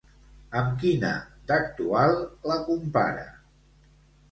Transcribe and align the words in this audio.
Amb 0.61 0.71
quina 0.83 1.11
d'actual 1.51 2.17
la 2.53 2.59
compara? 2.73 3.29